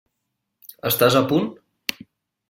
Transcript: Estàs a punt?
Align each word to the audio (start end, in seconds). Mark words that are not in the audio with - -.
Estàs 0.89 1.17
a 1.19 1.21
punt? 1.33 1.51